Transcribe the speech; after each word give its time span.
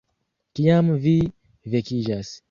-Kiam 0.59 0.89
vi 1.03 1.13
vekiĝas 1.75 2.33